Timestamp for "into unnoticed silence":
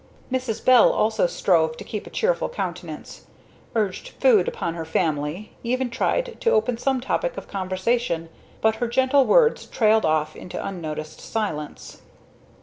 10.35-12.01